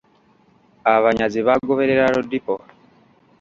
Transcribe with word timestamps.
Abanyazi 0.95 1.39
baagoberera 1.47 2.13
Lodipo. 2.15 2.53